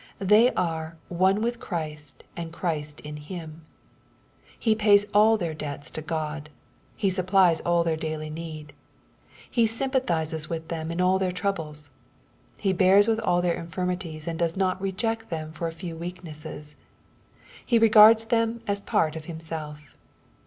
They 0.17 0.49
are" 0.53 0.95
one 1.25 1.43
with 1.43 1.59
Christ 1.59 2.23
and 2.35 2.51
Christ 2.51 3.03
in^em.^' 3.03 3.59
He 4.57 4.73
pays 4.73 5.05
all 5.13 5.37
their 5.37 5.53
debts 5.53 5.91
to 5.91 6.01
Q 6.01 6.15
od. 6.17 6.49
Ho 7.03 7.09
supplies 7.09 7.61
all 7.61 7.85
iheij 7.85 7.99
daily 7.99 8.31
need. 8.31 8.73
He 9.47 9.67
sympathizes 9.67 10.49
with 10.49 10.69
them 10.69 10.89
in 10.89 10.99
all 11.01 11.19
their 11.19 11.31
troubles. 11.31 11.91
He 12.59 12.73
bears 12.73 13.07
with 13.07 13.19
all 13.19 13.43
their 13.43 13.53
infirmities, 13.53 14.27
and 14.27 14.39
does 14.39 14.57
not 14.57 14.81
reject 14.81 15.29
them 15.29 15.51
for 15.51 15.67
a 15.67 15.71
few 15.71 15.95
weaknesses. 15.95 16.75
He 17.63 17.77
regards 17.77 18.25
them 18.25 18.61
asj^rt 18.67 19.15
of 19.15 19.25
Himself. 19.25 19.95